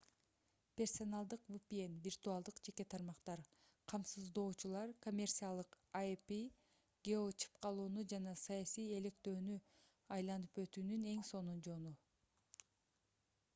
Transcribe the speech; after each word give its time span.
персоналдык 0.79 1.41
vpn 1.55 1.97
виртуалдык 2.05 2.61
жеке 2.67 2.85
тармактар 2.93 3.41
камсыздоочулар— 3.91 4.89
коммерциялык 5.05 5.69
ip 6.07 6.27
геочыпкалоону 7.09 8.05
жана 8.15 8.33
саясий 8.45 8.89
электөөнү 9.01 9.59
айланып 10.17 10.63
өтүүнүн 10.65 11.05
эң 11.15 11.21
сонун 11.33 11.61
жолу 11.69 11.93